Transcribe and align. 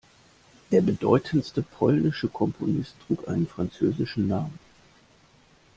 Der 0.71 0.81
bedeutendste 0.81 1.61
polnische 1.61 2.27
Komponist 2.27 2.95
trug 3.07 3.27
einen 3.27 3.45
französischen 3.45 4.27
Namen. 4.27 4.57